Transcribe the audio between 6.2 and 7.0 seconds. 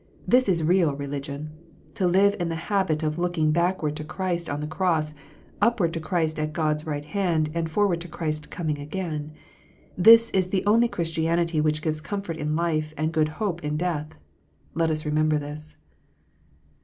at God s